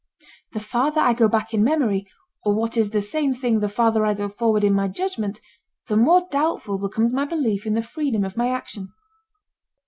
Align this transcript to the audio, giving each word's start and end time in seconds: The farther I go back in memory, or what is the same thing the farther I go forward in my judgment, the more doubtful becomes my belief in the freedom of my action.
The 0.53 0.59
farther 0.59 0.99
I 0.99 1.13
go 1.13 1.27
back 1.27 1.53
in 1.53 1.63
memory, 1.63 2.07
or 2.43 2.55
what 2.55 2.75
is 2.75 2.89
the 2.89 3.01
same 3.01 3.35
thing 3.35 3.59
the 3.59 3.69
farther 3.69 4.03
I 4.03 4.15
go 4.15 4.29
forward 4.29 4.63
in 4.63 4.73
my 4.73 4.87
judgment, 4.87 5.39
the 5.85 5.95
more 5.95 6.25
doubtful 6.31 6.79
becomes 6.79 7.13
my 7.13 7.25
belief 7.25 7.67
in 7.67 7.75
the 7.75 7.83
freedom 7.83 8.23
of 8.23 8.35
my 8.35 8.49
action. 8.49 8.93